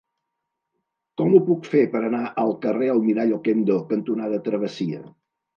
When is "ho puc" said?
1.35-1.69